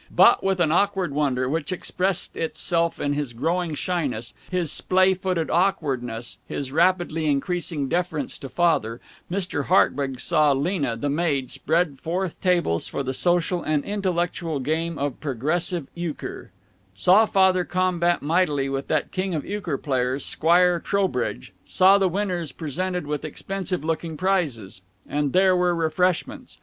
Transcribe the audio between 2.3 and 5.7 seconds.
itself in his growing shyness, his splay footed